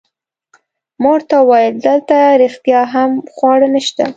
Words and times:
ما 1.01 1.07
ورته 1.15 1.35
وویل: 1.41 1.73
دلته 1.87 2.15
رښتیا 2.43 2.81
هم 2.93 3.11
خواړه 3.33 3.67
نشته؟ 3.75 4.05